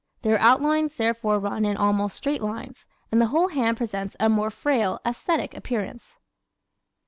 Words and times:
Their 0.23 0.39
outlines 0.39 0.95
therefore 0.95 1.37
run 1.37 1.63
in 1.63 1.77
almost 1.77 2.17
straight 2.17 2.41
lines 2.41 2.87
and 3.11 3.21
the 3.21 3.27
whole 3.27 3.49
hand 3.49 3.77
presents 3.77 4.15
a 4.19 4.29
more 4.29 4.49
frail, 4.49 4.99
aesthetic 5.05 5.55
appearance. 5.55 6.17